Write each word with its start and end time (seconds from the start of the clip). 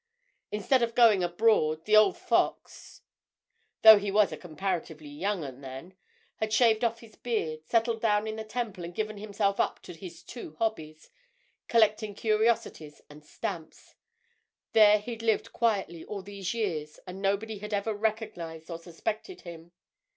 Instead 0.51 0.81
of 0.81 0.95
going 0.95 1.23
abroad, 1.23 1.85
the 1.85 1.95
old 1.95 2.17
fox—though 2.17 3.99
he 3.99 4.09
was 4.09 4.31
a 4.31 4.35
comparatively 4.35 5.07
young 5.07 5.43
'un, 5.43 5.61
then!—had 5.61 6.51
shaved 6.51 6.83
off 6.83 7.01
his 7.01 7.15
beard, 7.15 7.59
settled 7.67 8.01
down 8.01 8.25
in 8.25 8.35
the 8.35 8.43
Temple 8.43 8.83
and 8.83 8.95
given 8.95 9.19
himself 9.19 9.59
up 9.59 9.79
to 9.83 9.93
his 9.93 10.23
two 10.23 10.55
hobbies, 10.57 11.11
collecting 11.67 12.15
curiosities 12.15 12.99
and 13.11 13.23
stamps. 13.23 13.93
There 14.73 14.97
he'd 14.97 15.21
lived 15.21 15.53
quietly 15.53 16.03
all 16.03 16.23
these 16.23 16.51
years, 16.55 16.99
and 17.05 17.21
nobody 17.21 17.59
had 17.59 17.71
ever 17.71 17.93
recognized 17.93 18.71
or 18.71 18.79
suspected 18.79 19.41
him. 19.41 19.71